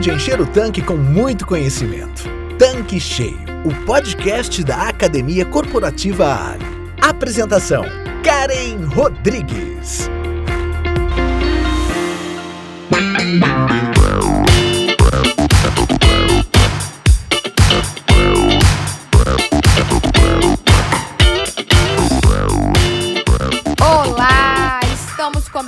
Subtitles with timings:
[0.00, 2.24] de encher o tanque com muito conhecimento.
[2.58, 6.64] Tanque Cheio, o podcast da Academia Corporativa Ali.
[7.02, 7.84] Apresentação:
[8.24, 10.08] Karen Rodrigues.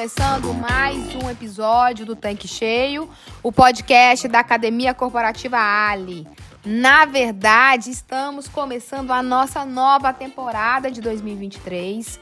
[0.03, 3.09] Começando mais um episódio do Tanque Cheio,
[3.41, 6.27] o podcast da Academia Corporativa Ali.
[6.67, 12.19] Na verdade, estamos começando a nossa nova temporada de 2023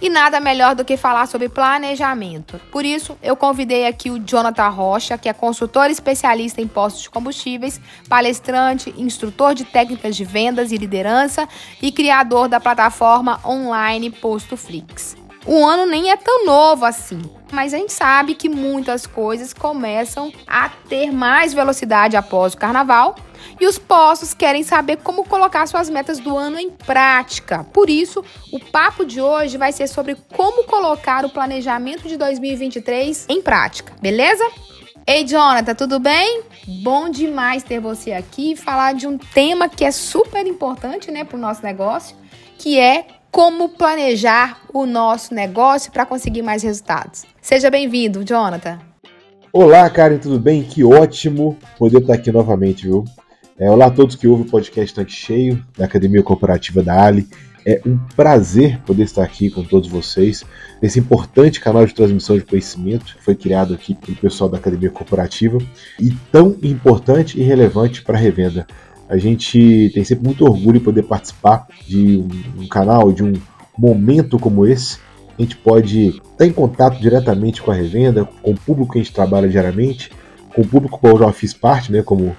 [0.00, 2.60] e nada melhor do que falar sobre planejamento.
[2.70, 7.10] Por isso, eu convidei aqui o Jonathan Rocha, que é consultor especialista em postos de
[7.10, 11.48] combustíveis, palestrante, instrutor de técnicas de vendas e liderança
[11.82, 17.22] e criador da plataforma online Posto Flix o ano nem é tão novo assim.
[17.52, 23.14] Mas a gente sabe que muitas coisas começam a ter mais velocidade após o carnaval
[23.60, 27.64] e os postos querem saber como colocar suas metas do ano em prática.
[27.64, 33.26] Por isso, o papo de hoje vai ser sobre como colocar o planejamento de 2023
[33.28, 34.44] em prática, beleza?
[35.06, 36.44] Ei, Jonathan, tudo bem?
[36.82, 41.24] Bom demais ter você aqui e falar de um tema que é super importante, né,
[41.24, 42.16] para o nosso negócio,
[42.56, 47.24] que é como planejar o nosso negócio para conseguir mais resultados.
[47.42, 48.78] Seja bem-vindo, Jonathan.
[49.52, 50.62] Olá, Karen, tudo bem?
[50.62, 53.04] Que ótimo poder estar aqui novamente, viu?
[53.58, 57.26] É, olá a todos que ouvem o podcast Tanque Cheio, da Academia Cooperativa da Ali.
[57.66, 60.44] É um prazer poder estar aqui com todos vocês
[60.80, 64.90] nesse importante canal de transmissão de conhecimento que foi criado aqui pelo pessoal da Academia
[64.90, 65.58] Cooperativa
[65.98, 68.64] e tão importante e relevante para a revenda.
[69.08, 72.24] A gente tem sempre muito orgulho de poder participar de
[72.58, 73.34] um, canal, de um
[73.76, 74.98] momento como esse.
[75.38, 79.02] A gente pode estar em contato diretamente com a revenda, com o público que a
[79.02, 80.10] gente trabalha diariamente,
[80.54, 82.34] com o público que eu já fiz parte, né, como,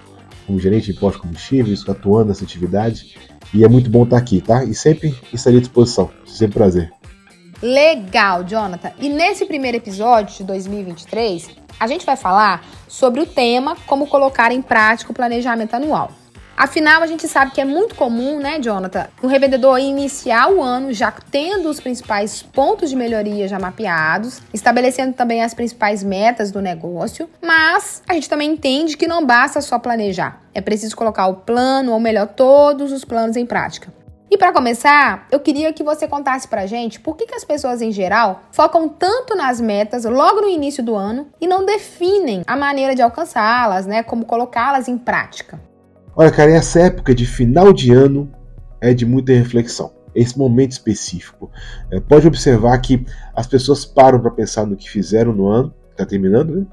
[0.47, 3.15] como gerente de impostos combustíveis, atuando nessa atividade.
[3.53, 4.63] E é muito bom estar aqui, tá?
[4.63, 6.09] E sempre estarei à disposição.
[6.25, 6.91] Sempre um prazer.
[7.61, 8.91] Legal, Jonathan.
[8.99, 11.49] E nesse primeiro episódio de 2023,
[11.79, 16.11] a gente vai falar sobre o tema como colocar em prática o planejamento anual.
[16.57, 20.93] Afinal, a gente sabe que é muito comum, né, Jonathan, o revendedor iniciar o ano
[20.93, 26.61] já tendo os principais pontos de melhoria já mapeados, estabelecendo também as principais metas do
[26.61, 30.41] negócio, mas a gente também entende que não basta só planejar.
[30.53, 33.91] É preciso colocar o plano, ou melhor, todos os planos em prática.
[34.31, 37.81] E para começar, eu queria que você contasse pra gente por que, que as pessoas
[37.81, 42.55] em geral focam tanto nas metas logo no início do ano e não definem a
[42.55, 44.01] maneira de alcançá-las, né?
[44.01, 45.59] Como colocá-las em prática.
[46.17, 48.31] Olha, cara, essa época de final de ano
[48.79, 49.91] é de muita reflexão.
[50.15, 51.51] Esse momento específico.
[51.91, 53.05] É, pode observar que
[53.35, 56.65] as pessoas param para pensar no que fizeram no ano, está terminando, né?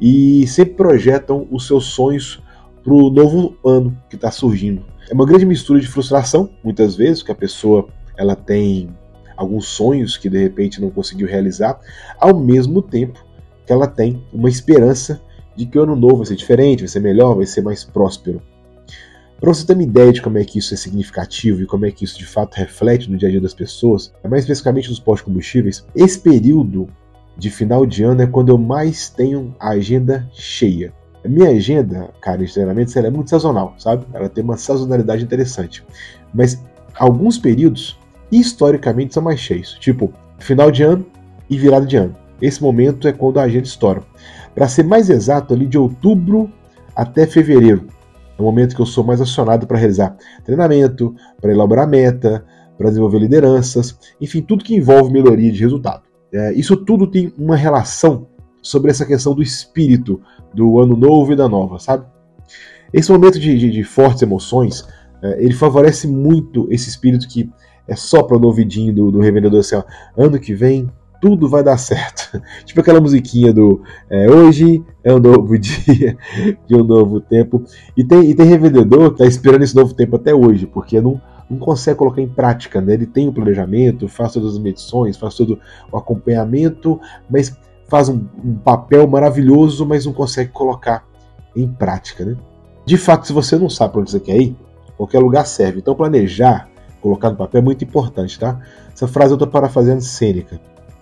[0.00, 2.42] E sempre projetam os seus sonhos
[2.82, 4.86] para o novo ano que está surgindo.
[5.10, 8.88] É uma grande mistura de frustração, muitas vezes, que a pessoa ela tem
[9.36, 11.78] alguns sonhos que de repente não conseguiu realizar,
[12.18, 13.22] ao mesmo tempo
[13.66, 15.20] que ela tem uma esperança
[15.54, 18.40] de que o ano novo vai ser diferente, vai ser melhor, vai ser mais próspero.
[19.38, 21.90] Para você ter uma ideia de como é que isso é significativo e como é
[21.90, 25.26] que isso de fato reflete no dia a dia das pessoas, mais especificamente nos postos
[25.26, 26.88] combustíveis, esse período
[27.36, 30.90] de final de ano é quando eu mais tenho a agenda cheia.
[31.22, 34.06] A minha agenda, cara, treinamentos, ela é muito sazonal, sabe?
[34.14, 35.84] Ela tem uma sazonalidade interessante.
[36.32, 36.62] Mas
[36.94, 37.98] alguns períodos,
[38.32, 39.76] historicamente, são mais cheios.
[39.78, 41.04] Tipo, final de ano
[41.50, 42.14] e virada de ano.
[42.40, 44.02] Esse momento é quando a agenda estoura.
[44.54, 46.50] Para ser mais exato, ali de outubro
[46.94, 47.86] até fevereiro
[48.38, 52.44] é o momento que eu sou mais acionado para realizar treinamento, para elaborar meta,
[52.76, 56.02] para desenvolver lideranças, enfim, tudo que envolve melhoria de resultado.
[56.32, 58.26] É, isso tudo tem uma relação
[58.60, 60.20] sobre essa questão do espírito
[60.52, 62.04] do ano novo e da nova, sabe?
[62.92, 64.86] Esse momento de, de, de fortes emoções,
[65.22, 67.48] é, ele favorece muito esse espírito que
[67.88, 69.84] é só para o novidinho do, do revendedor assim, ó,
[70.16, 70.90] ano que vem
[71.20, 72.40] tudo vai dar certo.
[72.64, 76.16] tipo aquela musiquinha do é, Hoje é um novo dia,
[76.66, 77.62] de um novo tempo.
[77.96, 81.20] E tem, e tem revendedor que tá esperando esse novo tempo até hoje, porque não,
[81.48, 82.80] não consegue colocar em prática.
[82.80, 82.94] Né?
[82.94, 85.58] Ele tem o planejamento, faz todas as medições, faz todo
[85.90, 87.56] o acompanhamento, mas
[87.88, 91.04] faz um, um papel maravilhoso, mas não consegue colocar
[91.54, 92.24] em prática.
[92.24, 92.36] Né?
[92.84, 94.56] De fato, se você não sabe para onde você quer ir,
[94.96, 95.78] qualquer lugar serve.
[95.78, 96.68] Então, planejar,
[97.00, 98.38] colocar no papel é muito importante.
[98.38, 98.60] Tá?
[98.92, 100.60] Essa frase eu estou parafraseando Sêneca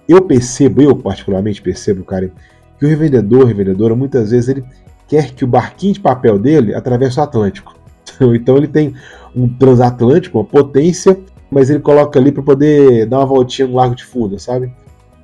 [0.08, 2.30] eu percebo, eu particularmente percebo, cara,
[2.78, 4.64] que o revendedor, revendedora, muitas vezes ele
[5.08, 7.74] quer que o barquinho de papel dele atravesse o Atlântico.
[8.20, 8.94] Então ele tem
[9.34, 11.18] um transatlântico, uma potência,
[11.50, 14.72] mas ele coloca ali para poder dar uma voltinha no Largo de Funda, sabe?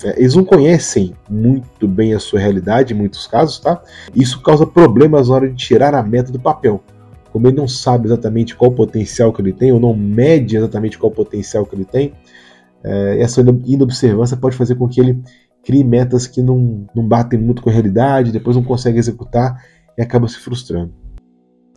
[0.05, 3.82] é, eles não conhecem muito bem a sua realidade em muitos casos, tá?
[4.15, 6.82] Isso causa problemas na hora de tirar a meta do papel.
[7.32, 10.99] Como ele não sabe exatamente qual o potencial que ele tem, ou não mede exatamente
[10.99, 12.12] qual o potencial que ele tem,
[12.85, 15.23] é, essa inobservância pode fazer com que ele
[15.62, 19.62] crie metas que não, não batem muito com a realidade, depois não consegue executar
[19.97, 20.93] e acaba se frustrando.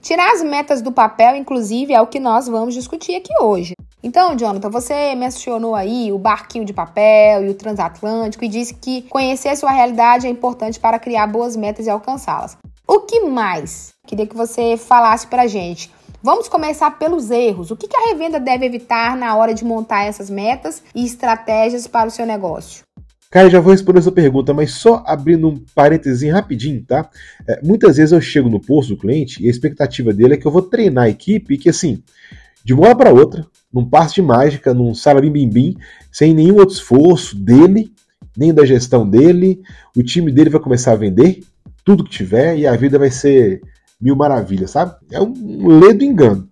[0.01, 3.73] Tirar as metas do papel, inclusive, é o que nós vamos discutir aqui hoje.
[4.03, 9.03] Então, Jonathan, você mencionou aí o barquinho de papel e o transatlântico e disse que
[9.03, 12.57] conhecer a sua realidade é importante para criar boas metas e alcançá-las.
[12.85, 13.93] O que mais?
[14.05, 15.89] Queria que você falasse para a gente.
[16.25, 17.69] Vamos começar pelos erros.
[17.69, 22.07] O que a revenda deve evitar na hora de montar essas metas e estratégias para
[22.07, 22.85] o seu negócio?
[23.29, 27.09] Cara, já vou responder essa pergunta, mas só abrindo um parêntese rapidinho, tá?
[27.45, 30.45] É, muitas vezes eu chego no posto do cliente e a expectativa dele é que
[30.45, 32.01] eu vou treinar a equipe que, assim,
[32.63, 35.77] de uma hora para outra, num passo de mágica, num salabim bim bim,
[36.09, 37.91] sem nenhum outro esforço dele,
[38.37, 39.61] nem da gestão dele,
[39.93, 41.41] o time dele vai começar a vender
[41.83, 43.61] tudo que tiver e a vida vai ser
[44.03, 44.93] mil maravilhas, sabe?
[45.09, 46.49] É um ledo engano.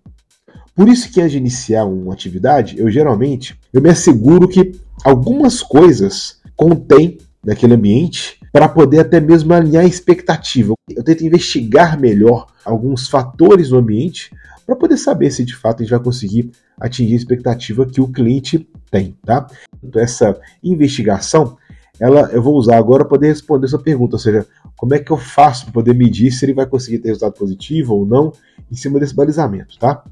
[0.73, 4.71] Por isso que antes de iniciar uma atividade, eu geralmente eu me asseguro que
[5.03, 10.73] algumas coisas contém naquele ambiente para poder até mesmo alinhar a expectativa.
[10.89, 14.31] Eu tento investigar melhor alguns fatores no ambiente
[14.65, 18.07] para poder saber se de fato a gente vai conseguir atingir a expectativa que o
[18.07, 19.47] cliente tem, tá?
[19.83, 21.57] Então, essa investigação,
[22.01, 24.45] ela eu vou usar agora para poder responder essa pergunta, ou seja,
[24.75, 27.93] como é que eu faço para poder medir se ele vai conseguir ter resultado positivo
[27.93, 28.33] ou não
[28.71, 30.03] em cima desse balizamento, tá?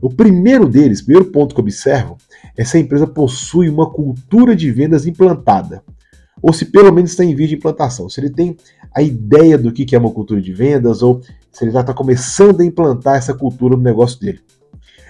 [0.00, 2.16] O primeiro deles, primeiro ponto que eu observo,
[2.56, 5.82] é se a empresa possui uma cultura de vendas implantada
[6.42, 8.56] ou se pelo menos está em via de implantação, se ele tem
[8.94, 12.60] a ideia do que é uma cultura de vendas, ou se ele já está começando
[12.60, 14.40] a implantar essa cultura no negócio dele.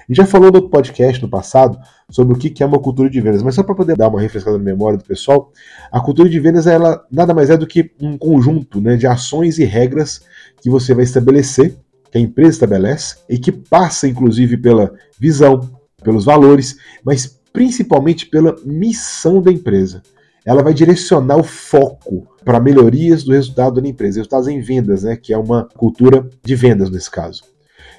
[0.08, 1.78] Gente já falou no podcast no passado
[2.10, 4.58] sobre o que é uma cultura de vendas, mas só para poder dar uma refrescada
[4.58, 5.50] na memória do pessoal,
[5.90, 9.58] a cultura de vendas ela nada mais é do que um conjunto né, de ações
[9.58, 10.20] e regras
[10.60, 11.76] que você vai estabelecer,
[12.10, 15.60] que a empresa estabelece, e que passa inclusive pela visão,
[16.02, 20.02] pelos valores, mas principalmente pela missão da empresa
[20.44, 25.16] ela vai direcionar o foco para melhorias do resultado da empresa, resultados em vendas, né,
[25.16, 27.53] que é uma cultura de vendas nesse caso.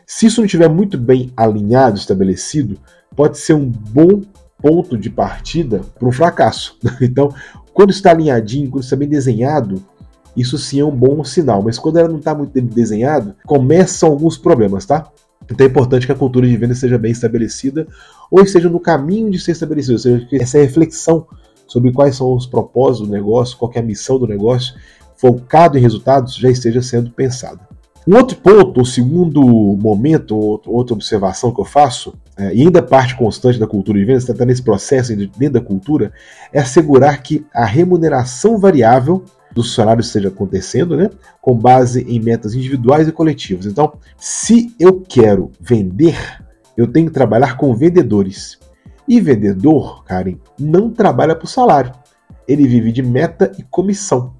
[0.05, 2.77] Se isso não estiver muito bem alinhado, estabelecido,
[3.15, 4.21] pode ser um bom
[4.61, 6.77] ponto de partida para um fracasso.
[7.01, 7.29] Então,
[7.73, 9.83] quando está alinhadinho, quando está bem desenhado,
[10.35, 11.61] isso sim é um bom sinal.
[11.61, 15.09] Mas quando ela não está muito bem desenhado, começam alguns problemas, tá?
[15.49, 17.87] Então é importante que a cultura de venda seja bem estabelecida
[18.31, 21.27] ou esteja no caminho de ser estabelecida, ou seja, que essa reflexão
[21.67, 24.75] sobre quais são os propósitos do negócio, qual é a missão do negócio,
[25.15, 27.59] focado em resultados, já esteja sendo pensada.
[28.07, 33.15] Um outro ponto, o segundo momento, outra observação que eu faço, é, e ainda parte
[33.15, 36.13] constante da cultura de vendas, está nesse processo dentro da cultura,
[36.53, 41.09] é assegurar que a remuneração variável dos funcionários esteja acontecendo, né,
[41.41, 43.65] com base em metas individuais e coletivas.
[43.65, 46.15] Então, se eu quero vender,
[46.77, 48.59] eu tenho que trabalhar com vendedores.
[49.07, 51.91] E vendedor, Karen, não trabalha por salário.
[52.47, 54.34] Ele vive de meta e comissão.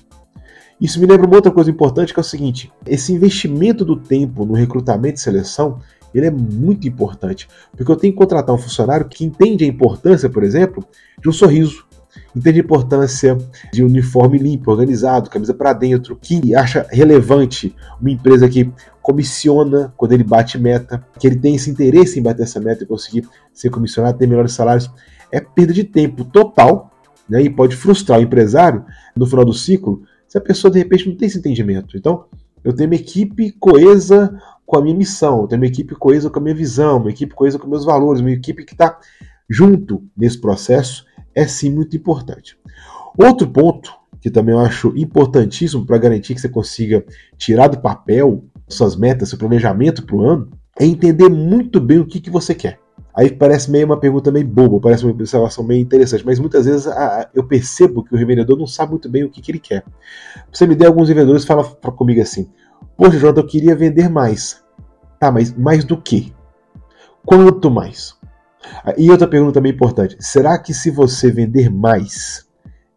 [0.80, 4.45] Isso me lembra uma outra coisa importante que é o seguinte: esse investimento do tempo
[4.45, 5.80] no recrutamento e seleção
[6.13, 10.30] ele é muito importante, porque eu tenho que contratar um funcionário que entende a importância,
[10.30, 10.86] por exemplo,
[11.22, 11.86] de um sorriso,
[12.34, 13.38] entende a importância
[13.74, 19.94] de um uniforme limpo, organizado, camisa para dentro, que acha relevante uma empresa que comissiona
[19.98, 23.27] quando ele bate meta, que ele tem esse interesse em bater essa meta e conseguir
[23.53, 24.89] ser comissionado, ter melhores salários,
[25.29, 26.91] é perda de tempo total
[27.27, 31.08] né, e pode frustrar o empresário no final do ciclo se a pessoa de repente
[31.08, 31.98] não tem esse entendimento.
[31.98, 32.25] Então,
[32.63, 36.39] eu tenho uma equipe coesa com a minha missão, eu tenho uma equipe coesa com
[36.39, 39.00] a minha visão, uma equipe coesa com meus valores, uma equipe que está
[39.50, 42.58] junto nesse processo é sim muito importante.
[43.17, 47.05] Outro ponto que também eu acho importantíssimo para garantir que você consiga
[47.38, 52.08] tirar do papel suas metas, seu planejamento para o ano, é entender muito bem o
[52.08, 52.79] que, que você quer.
[53.15, 56.86] Aí parece meio uma pergunta meio boba, parece uma observação meio interessante, mas muitas vezes
[56.86, 59.86] a, eu percebo que o revendedor não sabe muito bem o que, que ele quer.
[60.51, 62.50] Você me der alguns vendedores fala comigo assim:
[62.98, 64.62] Poxa, Jonathan, eu queria vender mais.
[65.17, 66.34] Tá, mas mais do que?
[67.25, 68.15] Quanto mais?
[68.98, 72.45] E outra pergunta também importante: será que se você vender mais,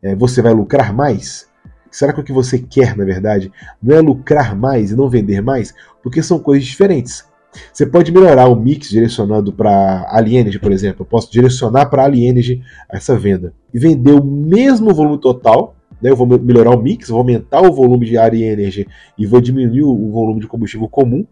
[0.03, 1.47] é, você vai lucrar mais?
[1.91, 3.51] Será que o que você quer, na verdade,
[3.83, 5.75] não é lucrar mais e não vender mais?
[6.03, 7.25] Porque são coisas diferentes.
[7.73, 11.03] Você pode melhorar o mix direcionando para Alienergy, por exemplo.
[11.03, 15.75] Eu posso direcionar para Alienergy essa venda e vender o mesmo volume total.
[16.01, 16.11] Né?
[16.11, 18.87] Eu vou melhorar o mix, vou aumentar o volume de área
[19.19, 21.27] e vou diminuir o volume de combustível comum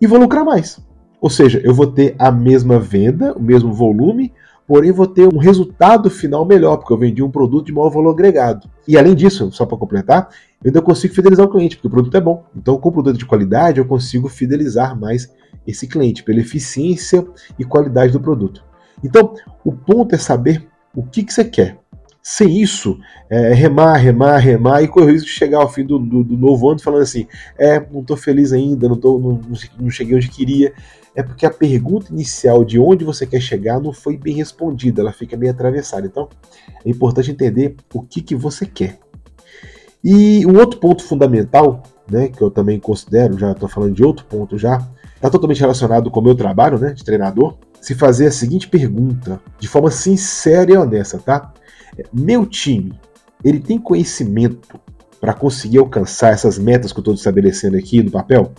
[0.00, 0.78] e vou lucrar mais.
[1.20, 4.32] Ou seja, eu vou ter a mesma venda, o mesmo volume,
[4.66, 8.10] porém vou ter um resultado final melhor, porque eu vendi um produto de maior valor
[8.10, 8.68] agregado.
[8.86, 10.28] E além disso, só para completar,
[10.62, 12.44] eu ainda consigo fidelizar o cliente, porque o produto é bom.
[12.54, 15.32] Então, com o produto de qualidade, eu consigo fidelizar mais
[15.66, 17.26] esse cliente, pela eficiência
[17.58, 18.64] e qualidade do produto.
[19.02, 21.78] Então, o ponto é saber o que, que você quer.
[22.22, 22.98] Sem isso,
[23.30, 26.36] é, remar, remar, remar e correr o risco de chegar ao fim do, do, do
[26.36, 29.40] novo ano falando assim: é, não estou feliz ainda, não, tô, não,
[29.78, 30.72] não cheguei onde queria.
[31.14, 35.12] É porque a pergunta inicial de onde você quer chegar não foi bem respondida, ela
[35.12, 36.06] fica meio atravessada.
[36.06, 36.28] Então,
[36.84, 38.98] é importante entender o que, que você quer.
[40.02, 44.24] E um outro ponto fundamental, né, que eu também considero, já estou falando de outro
[44.26, 48.32] ponto já, está totalmente relacionado com o meu trabalho né, de treinador, se fazer a
[48.32, 51.52] seguinte pergunta, de forma sincera e honesta, tá?
[52.12, 52.98] Meu time,
[53.44, 54.78] ele tem conhecimento
[55.20, 58.52] para conseguir alcançar essas metas que eu estou estabelecendo aqui no papel?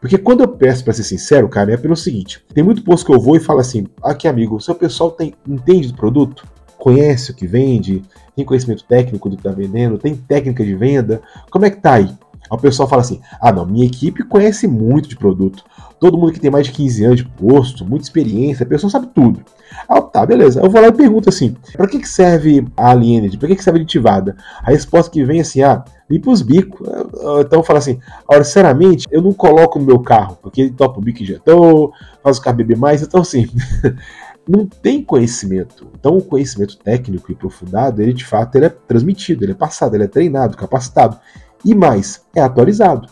[0.00, 3.12] Porque quando eu peço para ser sincero, cara, é pelo seguinte: tem muito posto que
[3.12, 6.46] eu vou e falo assim, aqui amigo, seu pessoal tem, entende do produto?
[6.76, 8.02] Conhece o que vende?
[8.34, 9.98] Tem conhecimento técnico do que está vendendo?
[9.98, 11.20] Tem técnica de venda?
[11.50, 12.10] Como é que tá aí?
[12.50, 15.64] O pessoal fala assim: ah, não, minha equipe conhece muito de produto.
[15.98, 19.08] Todo mundo que tem mais de 15 anos de posto, muita experiência, a pessoa sabe
[19.14, 19.44] tudo.
[19.88, 20.60] Ah, tá, beleza.
[20.60, 23.36] Eu vou lá e pergunto assim: para que, que serve a Aliened?
[23.38, 24.36] Para que, que serve a aditivada?
[24.62, 26.88] A resposta que vem é assim: ah, limpa os bicos.
[27.40, 31.02] Então fala assim: olha, sinceramente, eu não coloco no meu carro, porque ele topa o
[31.02, 31.92] bico injetor,
[32.22, 33.02] faz o carro beber mais.
[33.02, 33.48] Então, assim.
[34.48, 35.86] não tem conhecimento.
[35.94, 39.94] Então, o conhecimento técnico e aprofundado, ele de fato ele é transmitido, ele é passado,
[39.94, 41.18] ele é treinado, capacitado.
[41.64, 43.08] E mais, é atualizado.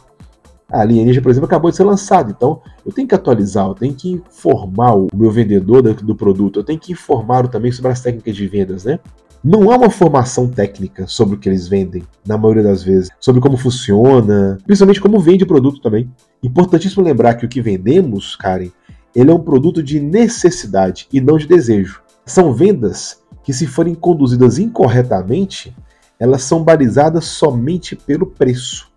[0.71, 3.95] A Lineage, por exemplo, acabou de ser lançada, então eu tenho que atualizar, eu tenho
[3.95, 8.37] que informar o meu vendedor do produto, eu tenho que informar também sobre as técnicas
[8.37, 8.99] de vendas, né?
[9.43, 13.41] Não há uma formação técnica sobre o que eles vendem, na maioria das vezes, sobre
[13.41, 16.11] como funciona, principalmente como vende o produto também.
[16.43, 18.71] Importantíssimo lembrar que o que vendemos, Karen,
[19.15, 22.03] ele é um produto de necessidade e não de desejo.
[22.27, 25.75] São vendas que, se forem conduzidas incorretamente,
[26.19, 28.91] elas são balizadas somente pelo preço.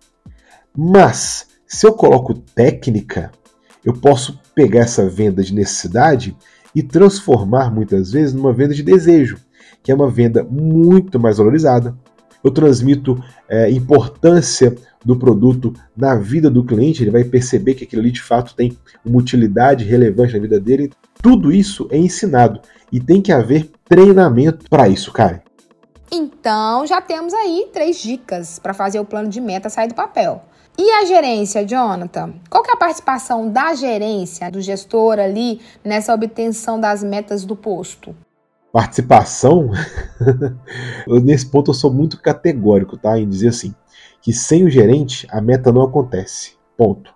[0.76, 3.30] Mas, se eu coloco técnica,
[3.84, 6.36] eu posso pegar essa venda de necessidade
[6.74, 9.38] e transformar muitas vezes numa venda de desejo,
[9.82, 11.96] que é uma venda muito mais valorizada.
[12.42, 14.74] Eu transmito é, importância
[15.04, 18.76] do produto na vida do cliente, ele vai perceber que aquilo ali de fato tem
[19.04, 20.90] uma utilidade relevante na vida dele.
[21.20, 22.60] Tudo isso é ensinado
[22.90, 25.41] e tem que haver treinamento para isso, cara.
[26.14, 30.44] Então, já temos aí três dicas para fazer o plano de meta sair do papel.
[30.78, 32.34] E a gerência, Jonathan?
[32.50, 37.56] Qual que é a participação da gerência, do gestor ali, nessa obtenção das metas do
[37.56, 38.14] posto?
[38.70, 39.70] Participação?
[41.24, 43.18] Nesse ponto eu sou muito categórico, tá?
[43.18, 43.74] Em dizer assim,
[44.20, 46.56] que sem o gerente a meta não acontece.
[46.76, 47.14] Ponto.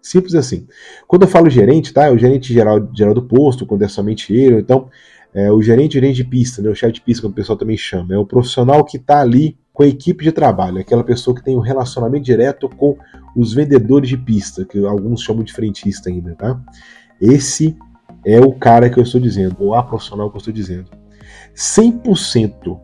[0.00, 0.66] Simples assim.
[1.06, 2.06] Quando eu falo gerente, tá?
[2.06, 4.88] É o gerente geral, geral do posto, quando é somente ele, então
[5.34, 7.76] é, o gerente, gerente de pista, né, o chefe de pista, como o pessoal também
[7.76, 11.42] chama, é o profissional que está ali com a equipe de trabalho, aquela pessoa que
[11.42, 12.96] tem um relacionamento direto com
[13.36, 16.60] os vendedores de pista, que alguns chamam de frentista ainda, tá?
[17.20, 17.76] Esse
[18.26, 20.90] é o cara que eu estou dizendo, ou a profissional que eu estou dizendo.
[21.54, 22.78] 100%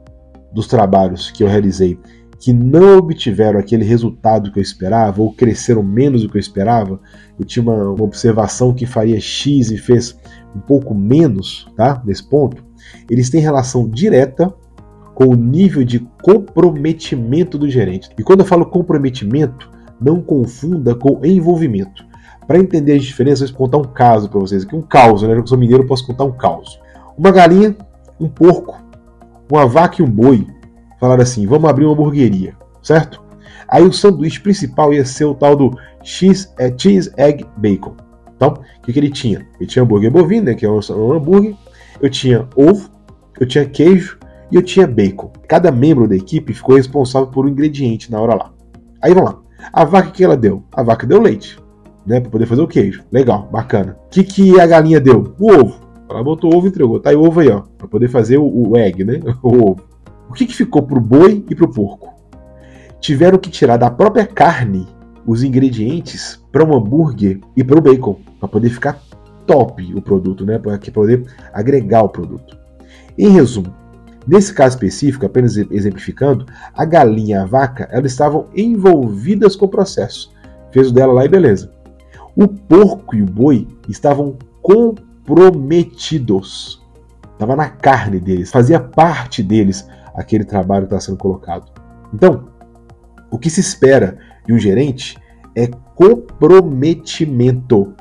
[0.52, 1.98] dos trabalhos que eu realizei
[2.46, 7.00] que não obtiveram aquele resultado que eu esperava, ou cresceram menos do que eu esperava,
[7.36, 10.16] eu tinha uma, uma observação que faria X e fez
[10.54, 12.00] um pouco menos, tá?
[12.04, 12.64] Nesse ponto,
[13.10, 14.54] eles têm relação direta
[15.12, 18.10] com o nível de comprometimento do gerente.
[18.16, 19.68] E quando eu falo comprometimento,
[20.00, 22.06] não confunda com envolvimento.
[22.46, 25.36] Para entender as diferenças, vou contar um caso para vocês aqui, um caos, né?
[25.36, 26.80] Eu sou mineiro, posso contar um caos.
[27.18, 27.76] Uma galinha,
[28.20, 28.80] um porco,
[29.50, 30.46] uma vaca e um boi
[31.00, 33.22] falaram assim: vamos abrir uma hamburgueria, certo?
[33.68, 37.96] Aí o sanduíche principal ia ser o tal do X, é, Cheese Egg Bacon.
[38.36, 39.46] Então, o que, que ele tinha?
[39.58, 41.54] Ele tinha hambúrguer bovino, né, que é um, um hambúrguer,
[42.00, 42.90] eu tinha ovo,
[43.40, 44.18] eu tinha queijo
[44.52, 45.32] e eu tinha bacon.
[45.48, 48.52] Cada membro da equipe ficou responsável por um ingrediente na hora lá.
[49.02, 49.38] Aí vamos lá.
[49.72, 50.62] A vaca que ela deu?
[50.72, 51.58] A vaca deu leite,
[52.06, 53.02] né, para poder fazer o queijo.
[53.10, 53.96] Legal, bacana.
[54.06, 55.34] O que, que a galinha deu?
[55.38, 55.80] O ovo.
[56.08, 57.00] Ela botou ovo e entregou.
[57.00, 59.20] Tá aí o ovo aí, ó, para poder fazer o, o egg, né?
[59.42, 59.95] O ovo.
[60.28, 62.14] O que, que ficou pro boi e pro porco?
[63.00, 64.86] Tiveram que tirar da própria carne
[65.26, 69.00] os ingredientes para um hambúrguer e para o bacon, para poder ficar
[69.46, 70.58] top o produto, né?
[70.58, 72.56] Para poder agregar o produto.
[73.18, 73.74] Em resumo,
[74.26, 79.70] nesse caso específico, apenas exemplificando, a galinha e a vaca elas estavam envolvidas com o
[79.70, 80.30] processo.
[80.72, 81.70] Fez o dela lá e beleza.
[82.34, 86.84] O porco e o boi estavam comprometidos.
[87.32, 89.86] Estava na carne deles, fazia parte deles
[90.16, 91.70] aquele trabalho que está sendo colocado.
[92.12, 92.48] Então,
[93.30, 95.16] o que se espera de um gerente
[95.54, 97.94] é comprometimento.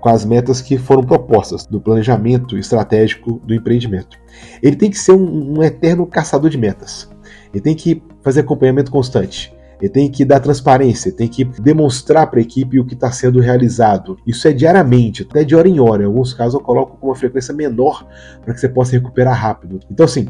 [0.00, 4.16] com as metas que foram propostas do planejamento estratégico do empreendimento.
[4.62, 7.10] Ele tem que ser um, um eterno caçador de metas.
[7.52, 9.52] Ele tem que fazer acompanhamento constante.
[9.80, 13.40] Ele tem que dar transparência, tem que demonstrar para a equipe o que está sendo
[13.40, 14.18] realizado.
[14.26, 16.02] Isso é diariamente, até de hora em hora.
[16.02, 18.06] Em alguns casos eu coloco com uma frequência menor
[18.44, 19.80] para que você possa recuperar rápido.
[19.90, 20.28] Então, assim,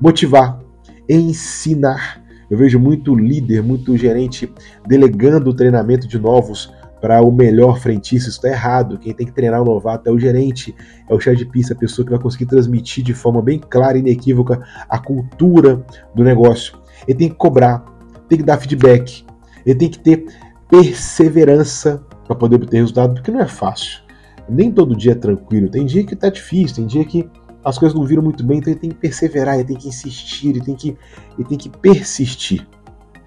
[0.00, 0.60] motivar,
[1.08, 2.22] ensinar.
[2.50, 4.52] Eu vejo muito líder, muito gerente
[4.86, 8.98] delegando o treinamento de novos para o melhor frentista, isso está errado.
[8.98, 10.74] Quem tem que treinar o novato é o gerente,
[11.08, 13.96] é o chefe de pista, a pessoa que vai conseguir transmitir de forma bem clara
[13.96, 15.84] e inequívoca a cultura
[16.14, 16.78] do negócio.
[17.08, 17.84] Ele tem que cobrar,
[18.28, 19.24] tem que dar feedback,
[19.64, 20.26] ele tem que ter
[20.68, 24.02] perseverança para poder obter resultado, porque não é fácil.
[24.48, 27.28] Nem todo dia é tranquilo, tem dia que está difícil, tem dia que
[27.64, 30.50] as coisas não viram muito bem, então ele tem que perseverar, ele tem que insistir,
[30.50, 30.96] ele tem que,
[31.38, 32.66] ele tem que persistir.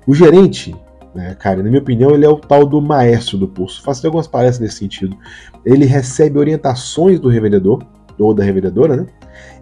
[0.07, 0.75] O gerente,
[1.13, 3.81] né, cara, na minha opinião, ele é o tal do maestro do pulso.
[3.83, 5.17] Faço algumas palestras nesse sentido.
[5.65, 7.83] Ele recebe orientações do revendedor,
[8.19, 9.05] ou da revendedora, né?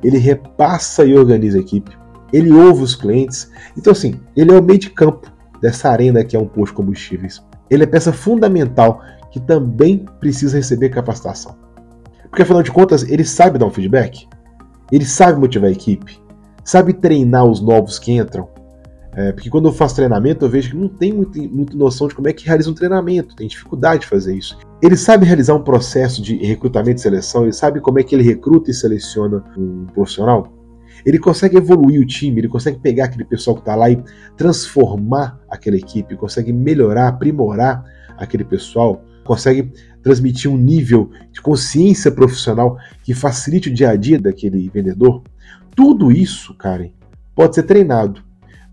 [0.03, 2.01] Ele repassa e organiza a equipe
[2.31, 3.51] ele ouve os clientes.
[3.77, 6.77] Então, assim, ele é o meio de campo dessa arena que é um posto de
[6.77, 7.43] combustíveis.
[7.69, 9.01] Ele é peça fundamental
[9.31, 11.55] que também precisa receber capacitação.
[12.29, 14.27] Porque, afinal de contas, ele sabe dar um feedback,
[14.91, 16.19] ele sabe motivar a equipe,
[16.63, 18.47] sabe treinar os novos que entram.
[19.13, 22.15] É, porque quando eu faço treinamento, eu vejo que não tem muita, muita noção de
[22.15, 24.57] como é que realiza um treinamento, tem dificuldade de fazer isso.
[24.81, 28.23] Ele sabe realizar um processo de recrutamento e seleção, ele sabe como é que ele
[28.23, 30.61] recruta e seleciona um profissional
[31.05, 34.01] ele consegue evoluir o time, ele consegue pegar aquele pessoal que está lá e
[34.37, 37.83] transformar aquela equipe, consegue melhorar, aprimorar
[38.17, 39.71] aquele pessoal, consegue
[40.01, 45.23] transmitir um nível de consciência profissional que facilite o dia a dia daquele vendedor.
[45.75, 46.91] Tudo isso, Karen,
[47.35, 48.23] pode ser treinado,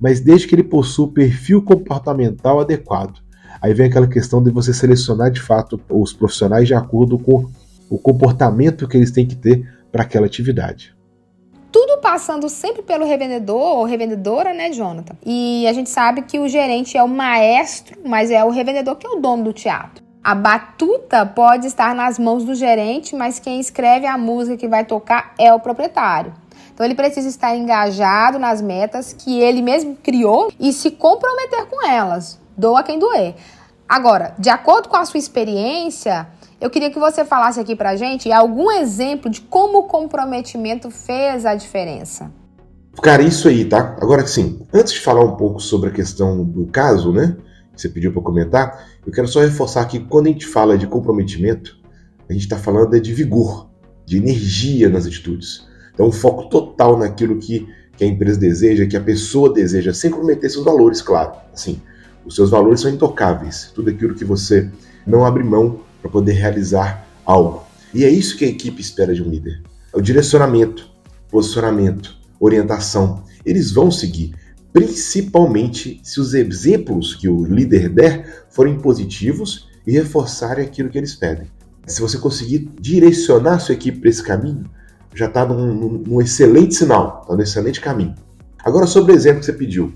[0.01, 3.21] mas desde que ele possua o perfil comportamental adequado.
[3.61, 7.51] Aí vem aquela questão de você selecionar de fato os profissionais de acordo com
[7.91, 10.99] o comportamento que eles têm que ter para aquela atividade
[11.71, 15.15] tudo passando sempre pelo revendedor ou revendedora, né, Jonathan?
[15.25, 19.07] E a gente sabe que o gerente é o maestro, mas é o revendedor que
[19.07, 20.08] é o dono do teatro.
[20.29, 24.85] A batuta pode estar nas mãos do gerente, mas quem escreve a música que vai
[24.85, 26.35] tocar é o proprietário.
[26.75, 31.83] Então ele precisa estar engajado nas metas que ele mesmo criou e se comprometer com
[31.89, 32.39] elas.
[32.55, 33.37] Doa quem doer.
[33.89, 36.29] Agora, de acordo com a sua experiência,
[36.61, 41.47] eu queria que você falasse aqui pra gente algum exemplo de como o comprometimento fez
[41.47, 42.31] a diferença.
[43.03, 43.97] Cara, isso aí, tá?
[43.99, 47.35] Agora sim, antes de falar um pouco sobre a questão do caso, né?
[47.73, 50.87] Que você pediu para comentar, eu quero só reforçar que quando a gente fala de
[50.87, 51.79] comprometimento,
[52.29, 53.71] a gente está falando de vigor,
[54.05, 55.67] de energia nas atitudes.
[55.95, 57.67] Então, um foco total naquilo que,
[57.97, 61.33] que a empresa deseja, que a pessoa deseja, sem comprometer seus valores, claro.
[61.55, 61.81] Assim,
[62.27, 63.73] os seus valores são intocáveis.
[63.75, 64.71] Tudo aquilo que você
[65.07, 67.65] não abre mão para poder realizar algo.
[67.95, 69.63] E é isso que a equipe espera de um líder.
[69.91, 70.87] É o direcionamento,
[71.31, 73.25] posicionamento, orientação.
[73.43, 74.35] Eles vão seguir,
[74.73, 81.15] principalmente se os exemplos que o líder der forem positivos e reforçarem aquilo que eles
[81.15, 81.51] pedem.
[81.87, 84.65] Se você conseguir direcionar sua equipe para esse caminho,
[85.15, 88.15] já está num, num, excelente sinal, está num excelente caminho.
[88.63, 89.93] Agora sobre o exemplo que você pediu.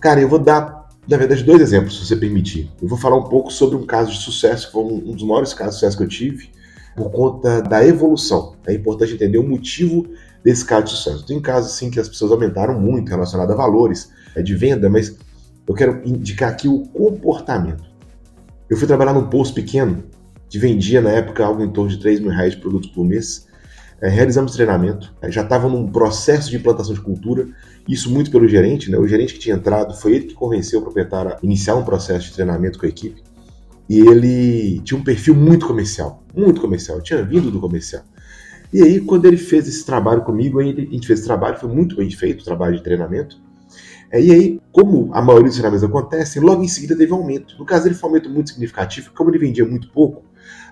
[0.00, 2.70] Cara, eu vou dar na verdade, dois exemplos, se você permitir.
[2.80, 5.52] Eu vou falar um pouco sobre um caso de sucesso, que foi um dos maiores
[5.52, 6.50] casos de sucesso que eu tive,
[6.96, 8.56] por conta da evolução.
[8.66, 10.06] É importante entender o motivo
[10.44, 11.26] desse caso de sucesso.
[11.26, 15.16] Tem casos, sim, que as pessoas aumentaram muito relacionado a valores é de venda, mas
[15.66, 17.84] eu quero indicar aqui o comportamento.
[18.68, 20.04] Eu fui trabalhar num posto pequeno,
[20.48, 23.46] que vendia na época algo em torno de 3 mil reais de produtos por mês,
[24.00, 27.46] é, realizamos treinamento, é, já estava num processo de implantação de cultura,
[27.88, 28.98] isso muito pelo gerente, né?
[28.98, 32.26] O gerente que tinha entrado foi ele que convenceu o proprietário a iniciar um processo
[32.26, 33.22] de treinamento com a equipe.
[33.88, 38.02] E ele tinha um perfil muito comercial, muito comercial, tinha vindo do comercial.
[38.74, 41.94] E aí, quando ele fez esse trabalho comigo, a gente fez esse trabalho, foi muito
[41.94, 43.40] bem feito o trabalho de treinamento.
[44.10, 47.56] É, e aí, como a maioria dos treinamentos acontecem, logo em seguida teve aumento.
[47.56, 50.24] No caso dele foi um aumento muito significativo, como ele vendia muito pouco,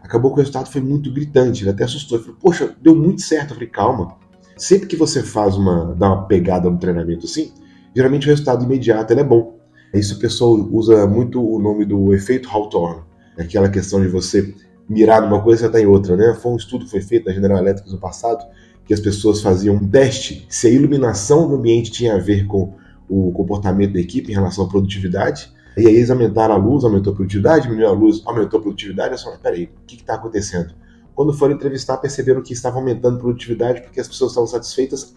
[0.02, 1.62] acabou que o resultado foi muito gritante.
[1.62, 2.18] Ele até assustou.
[2.18, 3.50] Ele falou, poxa, deu muito certo.
[3.50, 4.16] Eu falei, calma.
[4.56, 7.52] Sempre que você faz uma, dá uma pegada no treinamento assim,
[7.94, 9.60] geralmente o resultado imediato é bom.
[9.94, 13.02] Isso o pessoal usa muito o nome do efeito Hawthorne.
[13.38, 14.52] Aquela questão de você
[14.88, 16.34] mirar numa coisa e acertar em outra, né?
[16.34, 18.44] Foi um estudo que foi feito na General Electric no passado,
[18.84, 22.74] que as pessoas faziam um teste se a iluminação do ambiente tinha a ver com
[23.08, 25.52] o comportamento da equipe em relação à produtividade.
[25.76, 29.14] E aí eles aumentaram a luz, aumentou a produtividade, diminuiu a luz, aumentou a produtividade.
[29.14, 30.74] Eu falei, peraí, o que está acontecendo?
[31.14, 35.14] Quando foram entrevistar, perceberam que estava aumentando a produtividade porque as pessoas estavam satisfeitas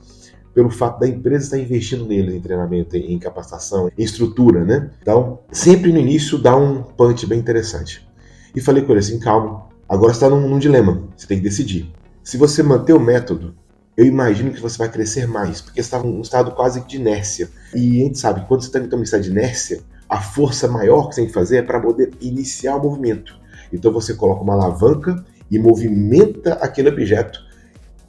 [0.53, 4.89] pelo fato da empresa estar investindo neles em treinamento, em capacitação, em estrutura, né?
[5.01, 8.07] Então, sempre no início dá um punch bem interessante.
[8.55, 11.91] E falei com ele assim, calma, Agora está num, num dilema, você tem que decidir.
[12.23, 13.55] Se você manter o método,
[13.95, 17.49] eu imagino que você vai crescer mais, porque você está num estado quase de inércia.
[17.73, 21.07] E a gente sabe quando você está em um estado de inércia, a força maior
[21.07, 23.39] que você tem que fazer é para poder iniciar o movimento.
[23.71, 27.39] Então você coloca uma alavanca e movimenta aquele objeto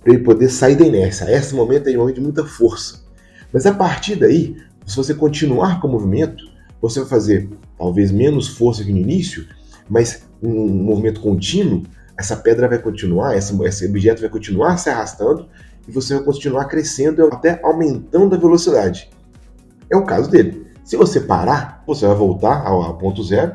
[0.03, 1.31] para ele poder sair da inércia.
[1.31, 3.03] Esse momento é um momento de muita força.
[3.53, 4.57] Mas a partir daí,
[4.87, 6.43] se você continuar com o movimento,
[6.81, 9.47] você vai fazer talvez menos força que no início,
[9.89, 11.83] mas um movimento contínuo,
[12.19, 15.49] essa pedra vai continuar, esse, esse objeto vai continuar se arrastando
[15.87, 19.11] e você vai continuar crescendo até aumentando a velocidade.
[19.91, 20.67] É o caso dele.
[20.85, 23.55] Se você parar, você vai voltar ao ponto zero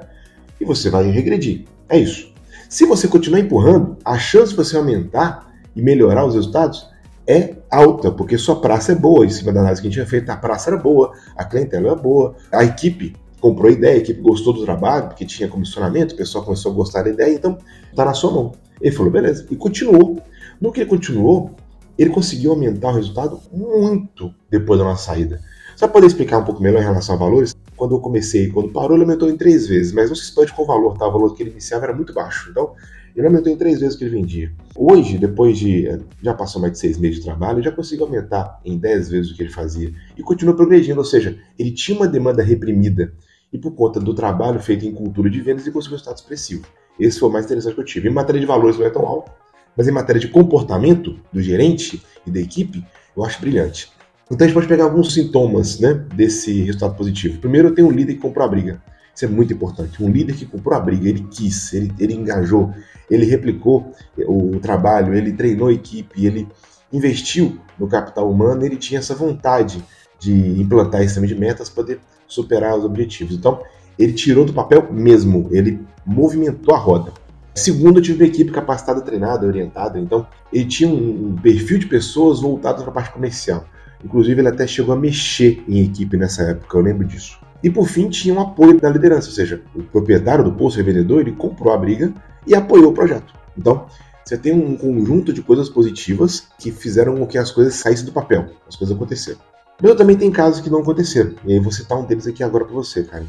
[0.59, 1.65] e você vai regredir.
[1.89, 2.31] É isso.
[2.69, 6.89] Se você continuar empurrando, a chance de você aumentar e melhorar os resultados
[7.27, 9.25] é alta, porque sua praça é boa.
[9.25, 11.91] Em cima da análise que a gente tinha feito, a praça era boa, a clientela
[11.91, 16.13] é boa, a equipe comprou a ideia, a equipe gostou do trabalho, porque tinha comissionamento,
[16.13, 17.57] o pessoal começou a gostar da ideia, então
[17.95, 18.51] tá na sua mão.
[18.79, 20.21] Ele falou, beleza, e continuou.
[20.61, 21.51] No que ele continuou,
[21.97, 25.41] ele conseguiu aumentar o resultado muito depois da nossa saída.
[25.75, 28.69] Só para poder explicar um pouco melhor em relação a valores, quando eu comecei, quando
[28.69, 31.07] parou, ele aumentou em três vezes, mas não se expande com o valor, tá?
[31.07, 32.49] O valor que ele iniciava era muito baixo.
[32.51, 32.73] Então,
[33.15, 34.51] ele aumentou em três vezes o que ele vendia.
[34.75, 35.87] Hoje, depois de.
[36.21, 39.31] Já passou mais de seis meses de trabalho, ele já conseguiu aumentar em dez vezes
[39.31, 39.91] o que ele fazia.
[40.17, 43.13] E continua progredindo, ou seja, ele tinha uma demanda reprimida.
[43.51, 46.65] E por conta do trabalho feito em cultura de vendas, ele conseguiu um resultado expressivo.
[46.99, 48.09] Esse foi o mais interessante que eu tive.
[48.09, 49.31] Em matéria de valores não é tão alto,
[49.75, 52.85] mas em matéria de comportamento do gerente e da equipe,
[53.15, 53.91] eu acho brilhante.
[54.29, 57.39] Então a gente pode pegar alguns sintomas né, desse resultado positivo.
[57.39, 58.81] Primeiro, eu tenho um líder que comprou a briga.
[59.13, 60.01] Isso é muito importante.
[60.01, 62.73] Um líder que comprou a briga, ele quis, ele, ele engajou,
[63.09, 66.47] ele replicou o, o trabalho, ele treinou a equipe, ele
[66.93, 69.83] investiu no capital humano, ele tinha essa vontade
[70.17, 71.99] de implantar esse sistema de metas para poder
[72.33, 73.35] superar os objetivos.
[73.35, 73.61] Então,
[73.97, 77.11] ele tirou do papel mesmo, ele movimentou a roda.
[77.53, 82.39] Segundo, eu tive uma equipe capacitada, treinada, orientada, então ele tinha um, perfil de pessoas
[82.39, 83.65] voltado para a parte comercial.
[84.03, 87.39] Inclusive, ele até chegou a mexer em equipe nessa época, eu lembro disso.
[87.61, 91.21] E por fim, tinha um apoio da liderança, ou seja, o proprietário do posto, revendedor,
[91.21, 92.11] ele comprou a briga
[92.47, 93.33] e apoiou o projeto.
[93.55, 93.85] Então,
[94.25, 98.11] você tem um conjunto de coisas positivas que fizeram com que as coisas saíssem do
[98.11, 99.50] papel, as coisas aconteceram.
[99.81, 102.43] Mas eu também tem casos que não aconteceram, e aí vou citar um deles aqui
[102.43, 103.25] agora para você, cara.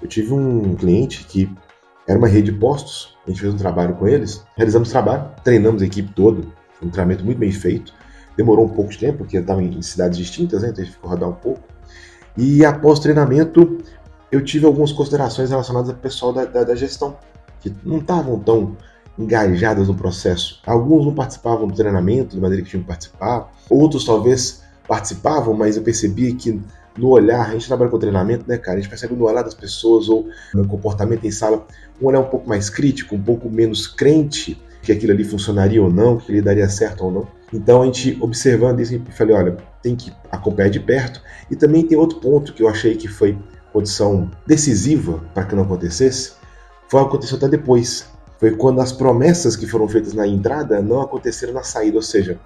[0.00, 1.52] Eu tive um cliente que
[2.06, 5.82] era uma rede de postos, a gente fez um trabalho com eles, realizamos trabalho, treinamos
[5.82, 6.42] a equipe toda,
[6.82, 7.92] um treinamento muito bem feito,
[8.36, 11.10] demorou um pouco de tempo, porque estava em cidades distintas, né, então a gente ficou
[11.10, 11.60] rodar um pouco,
[12.36, 13.78] e após o treinamento,
[14.30, 17.18] eu tive algumas considerações relacionadas ao pessoal da, da, da gestão,
[17.60, 18.76] que não estavam tão
[19.18, 20.60] engajadas no processo.
[20.66, 25.76] Alguns não participavam do treinamento da maneira que tinham que participar, outros talvez participavam, mas
[25.76, 26.60] eu percebia que
[26.96, 28.76] no olhar, a gente trabalha com treinamento, né, cara?
[28.76, 31.66] A gente percebe no olhar das pessoas ou no comportamento em sala
[32.00, 35.90] um olhar um pouco mais crítico, um pouco menos crente que aquilo ali funcionaria ou
[35.90, 37.28] não, que ele daria certo ou não.
[37.52, 41.22] Então a gente observando isso, eu falei, olha, tem que acompanhar de perto.
[41.50, 43.38] E também tem outro ponto que eu achei que foi
[43.72, 46.32] condição decisiva para que não acontecesse,
[46.88, 48.06] foi o que aconteceu até depois.
[48.38, 52.38] Foi quando as promessas que foram feitas na entrada não aconteceram na saída, ou seja,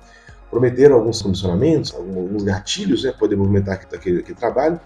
[0.51, 4.81] prometeram alguns condicionamentos, alguns gatilhos, né, poder movimentar aquele, aquele, trabalho,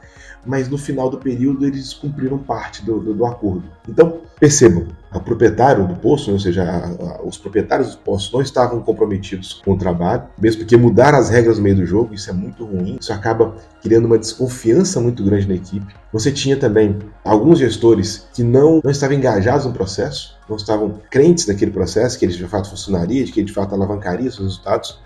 [0.44, 3.64] mas no final do período eles cumpriram parte do, do, do acordo.
[3.88, 8.40] Então, percebam, o proprietário do posto, ou seja, a, a, os proprietários dos postos não
[8.40, 12.30] estavam comprometidos com o trabalho, mesmo porque mudaram as regras no meio do jogo, isso
[12.30, 15.94] é muito ruim, isso acaba criando uma desconfiança muito grande na equipe.
[16.12, 21.46] Você tinha também alguns gestores que não, não estavam engajados no processo, não estavam crentes
[21.46, 24.98] naquele processo, que ele de fato funcionaria, de que ele de fato alavancaria seus resultados,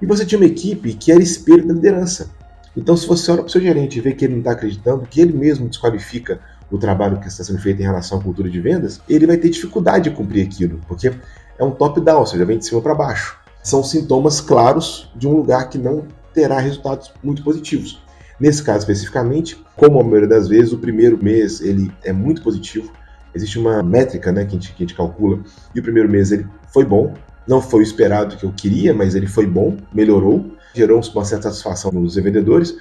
[0.00, 2.30] e você tinha uma equipe que era espelho da liderança.
[2.76, 5.06] Então, se você olha para o seu gerente e vê que ele não está acreditando,
[5.06, 6.38] que ele mesmo desqualifica
[6.70, 9.48] o trabalho que está sendo feito em relação à cultura de vendas, ele vai ter
[9.48, 11.12] dificuldade de cumprir aquilo, porque
[11.58, 13.38] é um top-down, ou seja, vem de cima para baixo.
[13.62, 18.02] São sintomas claros de um lugar que não terá resultados muito positivos.
[18.38, 22.92] Nesse caso especificamente, como a maioria das vezes, o primeiro mês ele é muito positivo.
[23.34, 25.40] Existe uma métrica né, que, a gente, que a gente calcula,
[25.74, 27.14] e o primeiro mês ele foi bom,
[27.46, 31.50] não foi o esperado que eu queria, mas ele foi bom, melhorou, gerou uma certa
[31.50, 32.76] satisfação nos vendedores.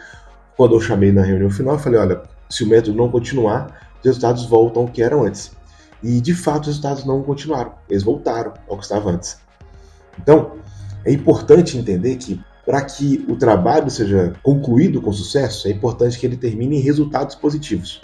[0.58, 4.06] Quando eu chamei na reunião final, eu falei: olha, se o método não continuar, os
[4.06, 5.52] resultados voltam ao que eram antes.
[6.02, 9.38] E de fato, os resultados não continuaram, eles voltaram ao que estava antes.
[10.20, 10.54] Então,
[11.04, 16.26] é importante entender que para que o trabalho seja concluído com sucesso, é importante que
[16.26, 18.02] ele termine em resultados positivos.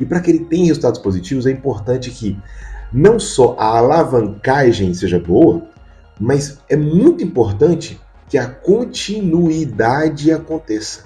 [0.00, 2.38] E para que ele tenha resultados positivos, é importante que
[2.92, 5.62] não só a alavancagem seja boa,
[6.18, 11.04] mas é muito importante que a continuidade aconteça.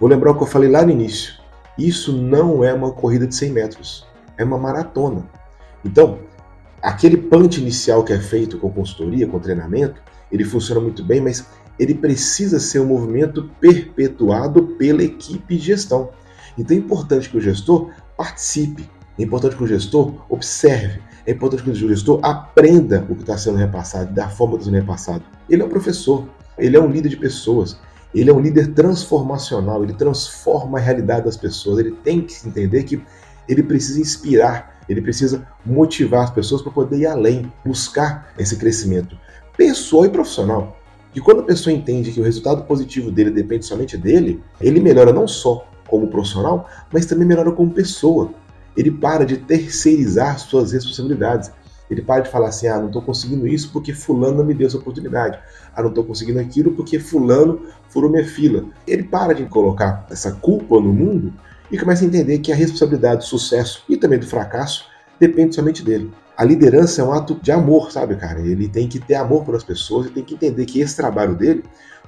[0.00, 1.34] Vou lembrar o que eu falei lá no início.
[1.78, 5.24] Isso não é uma corrida de 100 metros, é uma maratona.
[5.84, 6.18] Então,
[6.82, 10.00] aquele punch inicial que é feito com consultoria, com treinamento,
[10.30, 11.46] ele funciona muito bem, mas
[11.78, 16.10] ele precisa ser um movimento perpetuado pela equipe de gestão.
[16.58, 21.62] Então é importante que o gestor participe, é importante que o gestor observe, é importante
[21.62, 25.24] que o gestor aprenda o que está sendo repassado, da forma que está sendo repassado.
[25.48, 27.78] Ele é um professor, ele é um líder de pessoas,
[28.14, 32.84] ele é um líder transformacional, ele transforma a realidade das pessoas, ele tem que entender
[32.84, 33.02] que
[33.48, 39.16] ele precisa inspirar, ele precisa motivar as pessoas para poder ir além, buscar esse crescimento
[39.56, 40.76] pessoal e profissional.
[41.14, 45.12] E quando a pessoa entende que o resultado positivo dele depende somente dele, ele melhora
[45.12, 48.30] não só como profissional, mas também melhora como pessoa.
[48.76, 51.50] Ele para de terceirizar suas responsabilidades.
[51.90, 54.66] Ele para de falar assim: ah, não estou conseguindo isso porque Fulano não me deu
[54.66, 55.38] essa oportunidade.
[55.74, 58.64] Ah, não estou conseguindo aquilo porque Fulano furou minha fila.
[58.86, 61.32] Ele para de colocar essa culpa no mundo
[61.70, 64.86] e começa a entender que a responsabilidade do sucesso e também do fracasso
[65.18, 66.12] depende somente dele.
[66.36, 68.40] A liderança é um ato de amor, sabe, cara?
[68.40, 71.64] Ele tem que ter amor pelas pessoas e tem que entender que esse trabalho dele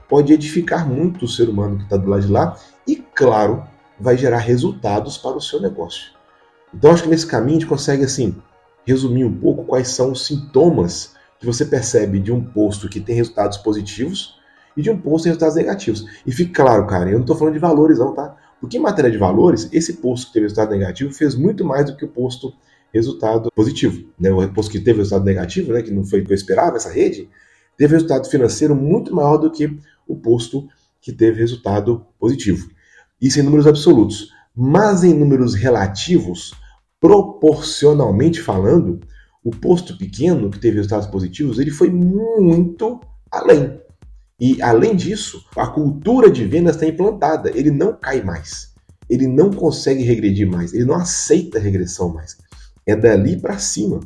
[0.09, 3.64] pode edificar muito o ser humano que está do lado de lá e, claro,
[3.98, 6.17] vai gerar resultados para o seu negócio.
[6.74, 8.37] Então, acho que nesse caminho a gente consegue, assim,
[8.87, 13.14] resumir um pouco quais são os sintomas que você percebe de um posto que tem
[13.14, 14.38] resultados positivos
[14.76, 16.07] e de um posto que tem resultados negativos.
[16.26, 18.37] E fique claro, cara, eu não estou falando de valores, não, tá?
[18.61, 21.96] Porque em matéria de valores, esse posto que teve resultado negativo fez muito mais do
[21.96, 22.52] que o posto
[22.92, 24.04] resultado positivo.
[24.18, 24.31] Né?
[24.31, 26.90] O posto que teve resultado negativo, né, que não foi o que eu esperava, essa
[26.90, 27.28] rede,
[27.76, 30.68] teve resultado financeiro muito maior do que o posto
[31.00, 32.68] que teve resultado positivo.
[33.20, 34.33] Isso em números absolutos.
[34.60, 36.52] Mas em números relativos,
[37.00, 38.98] proporcionalmente falando,
[39.44, 42.98] o posto pequeno que teve resultados positivos, ele foi muito
[43.30, 43.80] além.
[44.40, 48.74] E além disso, a cultura de vendas está implantada, ele não cai mais.
[49.08, 52.36] Ele não consegue regredir mais, ele não aceita regressão mais.
[52.84, 54.00] É dali para cima.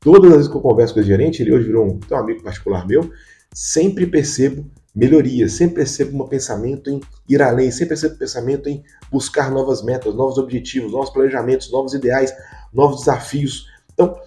[0.00, 2.42] Todas as vezes que eu converso com o gerente, ele hoje virou um, um amigo
[2.42, 3.12] particular meu,
[3.52, 4.64] sempre percebo
[4.98, 8.82] melhoria, sempre percebo um pensamento em ir além, sempre percebo um pensamento em
[9.12, 12.34] buscar novas metas, novos objetivos, novos planejamentos, novos ideais,
[12.74, 13.68] novos desafios.
[13.94, 14.18] Então,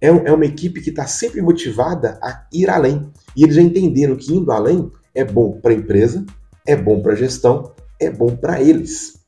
[0.00, 3.12] é, é uma equipe que está sempre motivada a ir além.
[3.36, 6.24] E eles já entenderam que indo além é bom para a empresa,
[6.66, 9.18] é bom para a gestão, é bom para eles.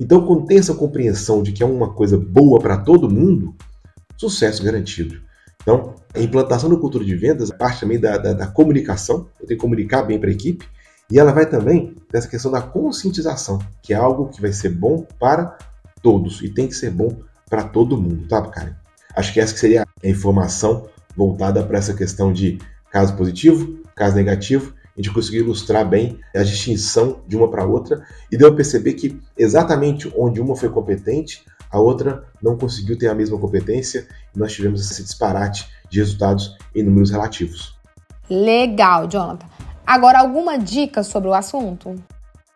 [0.00, 3.54] Então, quando tem essa compreensão de que é uma coisa boa para todo mundo,
[4.16, 5.20] sucesso garantido.
[5.60, 9.58] Então, a implantação da cultura de vendas parte também da, da, da comunicação, eu tenho
[9.58, 10.66] que comunicar bem para a equipe,
[11.10, 15.06] e ela vai também dessa questão da conscientização, que é algo que vai ser bom
[15.18, 15.56] para
[16.02, 17.16] todos e tem que ser bom
[17.48, 18.76] para todo mundo, tá, cara?
[19.14, 22.58] Acho que essa que seria a informação voltada para essa questão de
[22.90, 28.02] caso positivo, caso negativo a gente conseguiu ilustrar bem a distinção de uma para outra
[28.32, 33.08] e deu a perceber que exatamente onde uma foi competente, a outra não conseguiu ter
[33.08, 37.76] a mesma competência e nós tivemos esse disparate de resultados em números relativos.
[38.28, 39.46] Legal, Jonathan.
[39.86, 41.94] Agora, alguma dica sobre o assunto?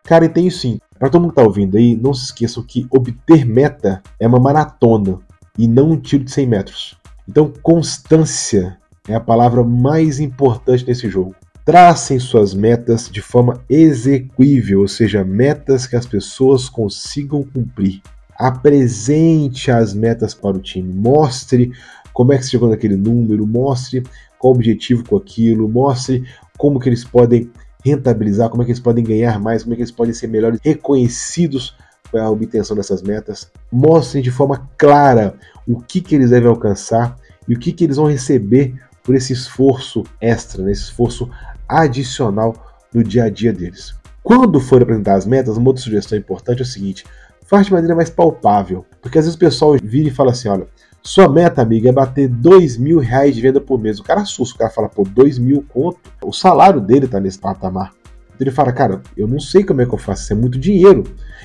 [0.03, 0.79] Cara, e tenho sim.
[0.99, 4.39] Para todo mundo que está ouvindo aí, não se esqueçam que obter meta é uma
[4.39, 5.19] maratona
[5.57, 6.97] e não um tiro de 100 metros.
[7.27, 11.35] Então, constância é a palavra mais importante nesse jogo.
[11.63, 18.01] Tracem suas metas de forma execuível, ou seja, metas que as pessoas consigam cumprir.
[18.41, 21.71] Apresente as metas para o time, mostre
[22.11, 24.01] como é que você chegou naquele número, mostre
[24.39, 26.25] qual o objetivo com aquilo, mostre
[26.57, 27.51] como que eles podem
[27.85, 30.59] rentabilizar, como é que eles podem ganhar mais, como é que eles podem ser melhores
[30.63, 31.75] reconhecidos
[32.11, 33.51] para a obtenção dessas metas.
[33.71, 35.35] Mostrem de forma clara
[35.67, 37.15] o que, que eles devem alcançar
[37.47, 38.73] e o que, que eles vão receber
[39.03, 41.29] por esse esforço extra, né, esse esforço
[41.69, 42.55] adicional
[42.91, 43.93] no dia a dia deles.
[44.23, 47.05] Quando for apresentar as metas, uma outra sugestão importante é o seguinte:
[47.51, 48.85] faz de maneira mais palpável.
[49.01, 50.65] Porque às vezes o pessoal vira e fala assim: olha,
[51.03, 53.99] sua meta, amiga, é bater dois mil reais de venda por mês.
[53.99, 55.99] O cara assusta, o cara fala, pô, dois mil conto.
[56.23, 57.91] O salário dele tá nesse patamar.
[58.27, 60.57] Então ele fala, cara, eu não sei como é que eu faço, isso é muito
[60.57, 61.03] dinheiro.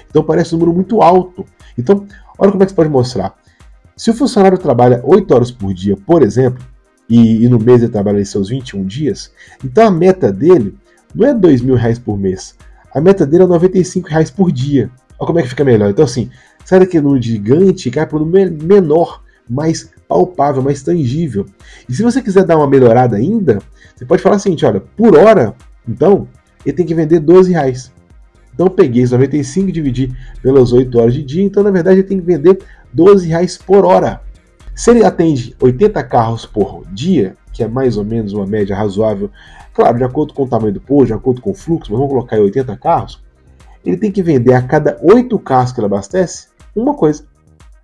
[0.09, 1.45] Então parece um número muito alto.
[1.77, 2.07] Então,
[2.39, 3.35] olha como é que você pode mostrar.
[3.97, 6.65] Se o funcionário trabalha 8 horas por dia, por exemplo,
[7.09, 9.33] e, e no mês ele trabalha seus 21 dias,
[9.65, 10.77] então a meta dele
[11.15, 12.55] não é dois mil reais por mês.
[12.95, 14.91] A meta dele é 95 reais por dia.
[15.19, 15.91] Olha como é que fica melhor.
[15.91, 16.31] Então, assim,
[16.65, 21.47] sai daquele número gigante e cai para um número menor, mais palpável, mais tangível.
[21.89, 23.59] E se você quiser dar uma melhorada ainda,
[23.95, 25.55] você pode falar o seguinte: olha, por hora,
[25.89, 26.29] então,
[26.65, 27.93] ele tem que vender 12 reais.
[28.53, 32.01] Então, eu peguei os 95 e dividi pelas 8 horas de dia, então, na verdade,
[32.01, 32.59] ele tem que vender
[32.93, 34.23] 12 reais por hora.
[34.75, 39.31] Se ele atende 80 carros por dia, que é mais ou menos uma média razoável,
[39.73, 42.13] claro, de acordo com o tamanho do posto, de acordo com o fluxo, mas vamos
[42.13, 43.23] colocar aí 80 carros,
[43.87, 47.25] ele tem que vender a cada 8 carros que ele abastece uma coisa.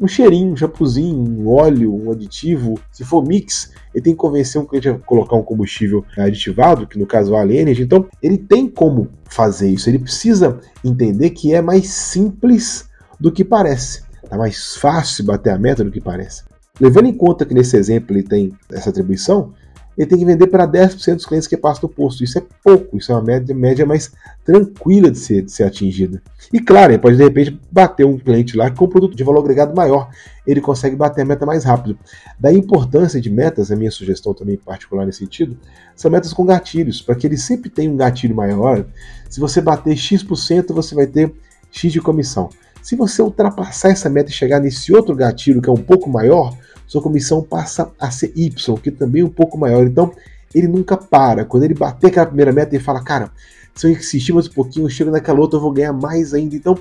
[0.03, 2.75] um cheirinho, um shampoozinho, um óleo, um aditivo.
[2.91, 6.99] Se for mix, ele tem que convencer um cliente a colocar um combustível aditivado, que
[6.99, 7.83] no caso é a Energy.
[7.83, 9.89] Então, ele tem como fazer isso.
[9.89, 12.89] Ele precisa entender que é mais simples
[13.21, 14.03] do que parece.
[14.29, 16.43] Tá mais fácil bater a meta do que parece.
[16.81, 19.53] Levando em conta que nesse exemplo ele tem essa atribuição,
[19.97, 22.25] ele tem que vender para 10% dos clientes que passam do posto.
[22.25, 24.13] Isso é pouco, isso é uma média, média mais
[24.45, 26.23] tranquila de ser, de ser atingida.
[26.53, 29.41] E claro, ele pode de repente bater um cliente lá com um produto de valor
[29.41, 30.11] agregado maior,
[30.47, 31.99] ele consegue bater a meta mais rápido.
[32.39, 35.57] Da importância de metas, a minha sugestão também particular nesse sentido,
[35.95, 38.85] são metas com gatilhos, para que ele sempre tenha um gatilho maior.
[39.29, 41.33] Se você bater X%, você vai ter
[41.71, 42.51] X de comissão.
[42.83, 46.57] Se você ultrapassar essa meta e chegar nesse outro gatilho que é um pouco maior,
[46.93, 49.87] sua comissão passa a ser Y, que também é um pouco maior.
[49.87, 50.13] Então,
[50.55, 51.43] ele nunca para.
[51.43, 53.31] Quando ele bater aquela primeira meta, ele fala, cara,
[53.75, 56.55] se eu insistir mais um pouquinho, eu chego naquela outra, eu vou ganhar mais ainda.
[56.55, 56.79] Então,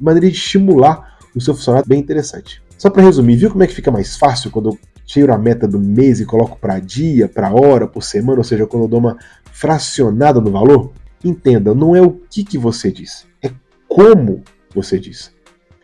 [0.00, 2.60] maneira de estimular o seu funcionário bem interessante.
[2.76, 5.68] Só para resumir, viu como é que fica mais fácil quando eu tiro a meta
[5.68, 8.98] do mês e coloco para dia, para hora, por semana, ou seja, quando eu dou
[8.98, 9.16] uma
[9.52, 10.92] fracionada no valor?
[11.24, 13.48] Entenda, não é o que, que você diz, é
[13.86, 14.42] como
[14.74, 15.30] você diz.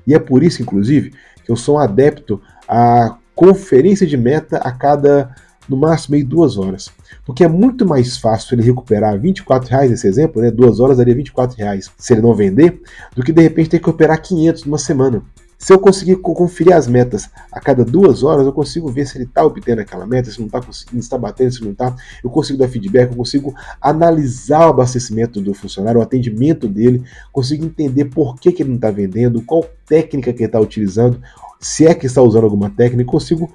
[0.04, 1.12] E é por isso, inclusive,
[1.44, 5.32] que eu sou um adepto a conferência de meta a cada,
[5.68, 6.90] no máximo, meio duas horas.
[7.24, 10.50] Porque é muito mais fácil ele recuperar 24 reais nesse exemplo, né?
[10.50, 12.82] Duas horas daria 24 reais se ele não vender,
[13.14, 15.22] do que de repente ter que recuperar 500 numa semana.
[15.56, 19.24] Se eu conseguir conferir as metas a cada duas horas, eu consigo ver se ele
[19.24, 21.94] está obtendo aquela meta, se não está conseguindo, se está batendo, se não está.
[22.24, 27.64] Eu consigo dar feedback, eu consigo analisar o abastecimento do funcionário, o atendimento dele, consigo
[27.64, 31.20] entender por que, que ele não está vendendo, qual técnica que ele está utilizando,
[31.60, 33.52] se é que está usando alguma técnica, consigo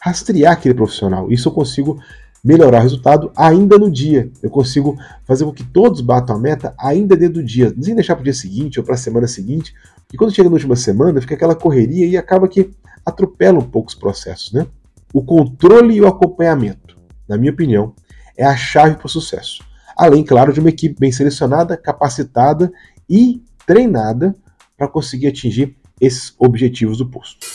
[0.00, 1.30] rastrear aquele profissional.
[1.30, 1.98] Isso eu consigo
[2.44, 4.30] melhorar o resultado ainda no dia.
[4.42, 8.14] Eu consigo fazer com que todos batam a meta ainda dentro do dia, sem deixar
[8.14, 9.74] para o dia seguinte ou para a semana seguinte.
[10.12, 12.70] E quando chega na última semana, fica aquela correria e acaba que
[13.04, 14.52] atropela um pouco os processos.
[14.52, 14.66] Né?
[15.12, 16.96] O controle e o acompanhamento,
[17.28, 17.94] na minha opinião,
[18.36, 19.64] é a chave para o sucesso.
[19.96, 22.70] Além, claro, de uma equipe bem selecionada, capacitada
[23.08, 24.36] e treinada
[24.76, 27.46] para conseguir atingir esses objetivos do posto.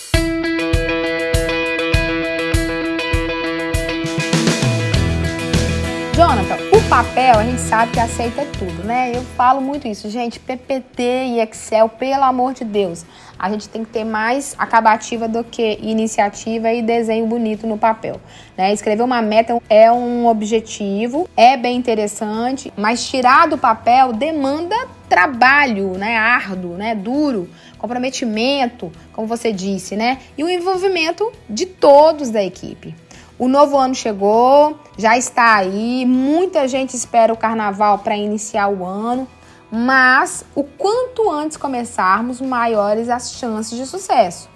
[6.16, 9.12] Jonathan, o papel a gente sabe que aceita tudo, né?
[9.16, 10.40] Eu falo muito isso, gente.
[10.40, 13.06] PPT e Excel, pelo amor de Deus,
[13.40, 18.22] a gente tem que ter mais acabativa do que iniciativa e desenho bonito no papel.
[18.56, 18.72] Né?
[18.72, 24.76] Escrever uma meta é um objetivo, é bem interessante, mas tirar do papel demanda
[25.10, 26.16] trabalho, né?
[26.18, 26.96] Árduo, né?
[26.96, 27.50] Duro
[27.82, 30.20] comprometimento, como você disse, né?
[30.38, 32.96] E o envolvimento de todos da equipe.
[33.40, 38.86] O novo ano chegou, já está aí, muita gente espera o carnaval para iniciar o
[38.86, 39.28] ano,
[39.72, 44.48] mas o quanto antes começarmos, maiores as chances de sucesso.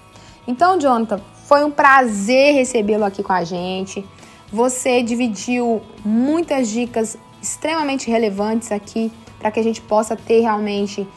[0.47, 4.05] Então, Jonathan, foi um prazer recebê-lo aqui com a gente.
[4.51, 11.07] Você dividiu muitas dicas extremamente relevantes aqui para que a gente possa ter realmente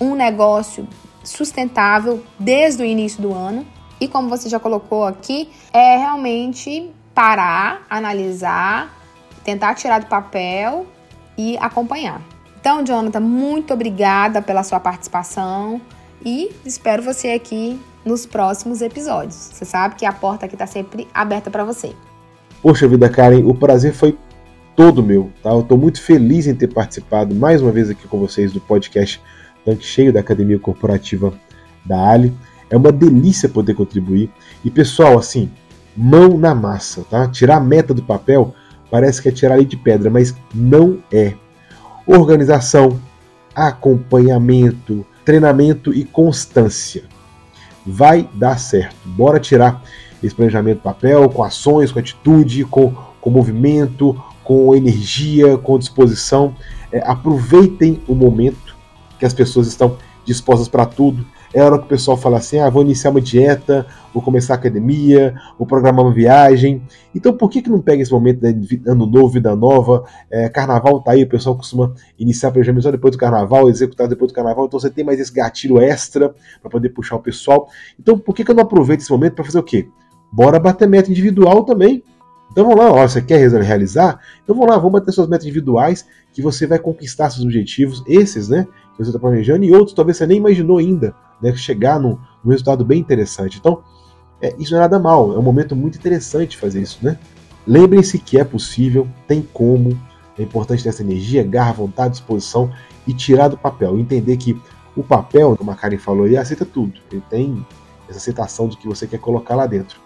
[0.00, 0.86] um negócio
[1.28, 3.66] sustentável desde o início do ano.
[4.00, 8.96] E como você já colocou aqui, é realmente parar, analisar,
[9.44, 10.86] tentar tirar do papel
[11.36, 12.22] e acompanhar.
[12.60, 15.80] Então, Jonathan, muito obrigada pela sua participação
[16.24, 19.34] e espero você aqui nos próximos episódios.
[19.34, 21.94] Você sabe que a porta aqui está sempre aberta para você.
[22.62, 24.18] Poxa vida, Karen, o prazer foi
[24.74, 25.50] todo meu, tá?
[25.50, 29.20] Eu estou muito feliz em ter participado mais uma vez aqui com vocês do podcast
[29.78, 31.32] cheio da Academia Corporativa
[31.84, 32.32] da Ali.
[32.70, 34.30] É uma delícia poder contribuir.
[34.64, 35.50] E pessoal, assim,
[35.96, 37.26] mão na massa, tá?
[37.28, 38.54] Tirar a meta do papel
[38.90, 41.34] parece que é tirar ali de pedra, mas não é.
[42.06, 43.00] Organização,
[43.54, 47.04] acompanhamento, treinamento e constância.
[47.84, 48.96] Vai dar certo.
[49.04, 49.82] Bora tirar
[50.22, 56.54] esse planejamento do papel com ações, com atitude, com, com movimento, com energia, com disposição.
[56.92, 58.67] É, aproveitem o momento
[59.18, 61.26] que as pessoas estão dispostas para tudo.
[61.52, 64.56] É hora que o pessoal fala assim: ah, vou iniciar uma dieta, vou começar a
[64.56, 66.82] academia, vou programar uma viagem.
[67.14, 70.04] Então, por que, que não pega esse momento de ano novo, vida nova?
[70.30, 74.30] É, carnaval tá aí, o pessoal costuma iniciar planejamento só depois do carnaval, executar depois
[74.30, 74.66] do carnaval.
[74.66, 77.68] Então, você tem mais esse gatilho extra para poder puxar o pessoal.
[77.98, 79.88] Então, por que, que eu não aproveito esse momento para fazer o quê?
[80.30, 82.02] Bora bater meta individual também.
[82.50, 84.20] Então vamos lá, ó, você quer realizar?
[84.42, 88.48] Então vamos lá, vamos bater suas metas individuais que você vai conquistar seus objetivos, esses,
[88.48, 88.66] né?
[88.98, 91.54] Você está planejando, e outros talvez você nem imaginou ainda, né?
[91.54, 93.58] Chegar num, num resultado bem interessante.
[93.58, 93.82] Então,
[94.40, 97.18] é, isso não é nada mal, é um momento muito interessante fazer isso, né?
[97.66, 99.98] Lembrem-se que é possível, tem como,
[100.38, 102.70] é importante ter essa energia, garra, vontade, disposição
[103.06, 103.98] e tirar do papel.
[103.98, 104.60] Entender que
[104.96, 107.00] o papel, como a Karen falou, ele aceita tudo.
[107.12, 107.66] Ele tem
[108.08, 110.00] essa aceitação de que você quer colocar lá dentro.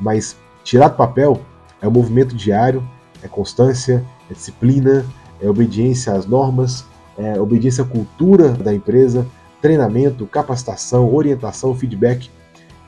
[0.00, 1.40] Mas tirar do papel
[1.80, 2.82] é um movimento diário,
[3.22, 5.04] é constância, é disciplina,
[5.40, 6.84] é obediência às normas,
[7.16, 9.26] é obediência à cultura da empresa,
[9.60, 12.30] treinamento, capacitação, orientação, feedback.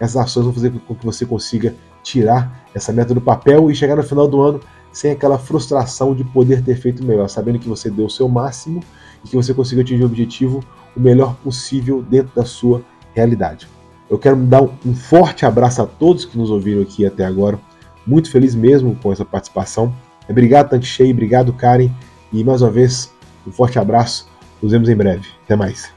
[0.00, 3.96] Essas ações vão fazer com que você consiga tirar essa meta do papel e chegar
[3.96, 4.60] no final do ano
[4.92, 8.80] sem aquela frustração de poder ter feito melhor, sabendo que você deu o seu máximo
[9.24, 10.64] e que você conseguiu atingir o objetivo
[10.96, 13.66] o melhor possível dentro da sua realidade.
[14.08, 17.58] Eu quero dar um forte abraço a todos que nos ouviram aqui até agora.
[18.06, 19.92] Muito feliz mesmo com essa participação.
[20.28, 21.90] Obrigado, Tanque Cheio, obrigado, Karen.
[22.32, 23.12] E mais uma vez,
[23.46, 24.28] um forte abraço.
[24.62, 25.28] Nos vemos em breve.
[25.44, 25.92] Até mais.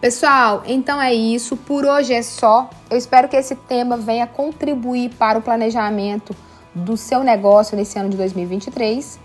[0.00, 1.56] Pessoal, então é isso.
[1.56, 2.68] Por hoje é só.
[2.90, 6.34] Eu espero que esse tema venha contribuir para o planejamento
[6.74, 9.18] do seu negócio nesse ano de 2023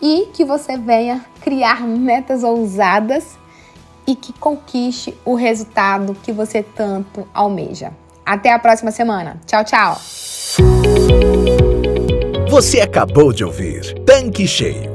[0.00, 3.38] e que você venha criar metas ousadas
[4.06, 7.92] e que conquiste o resultado que você tanto almeja.
[8.24, 9.40] Até a próxima semana.
[9.46, 9.98] Tchau, tchau.
[12.50, 14.94] Você acabou de ouvir Tanque Cheio,